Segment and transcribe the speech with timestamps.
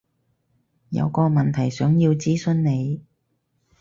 [0.89, 3.05] 有個問題想要諮詢你